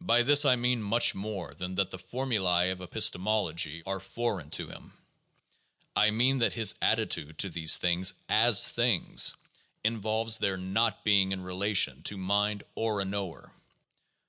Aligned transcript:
By 0.00 0.22
this 0.22 0.44
I 0.44 0.54
mean 0.54 0.80
much 0.80 1.12
more 1.12 1.52
than 1.52 1.74
that 1.74 1.90
the 1.90 1.98
formulas 1.98 2.70
of 2.70 2.80
epistemology 2.80 3.82
are 3.84 3.98
foreign 3.98 4.48
to 4.50 4.68
him; 4.68 4.92
I 5.96 6.12
mean 6.12 6.38
that 6.38 6.52
his 6.54 6.76
attitude 6.80 7.38
to 7.38 7.48
these 7.48 7.76
things 7.76 8.14
as 8.28 8.68
things 8.68 9.34
involves 9.82 10.38
their 10.38 10.56
not 10.56 11.02
being 11.02 11.32
in 11.32 11.42
relation 11.42 12.04
to 12.04 12.16
mind 12.16 12.62
or 12.76 13.00
a 13.00 13.04
knower. 13.04 13.50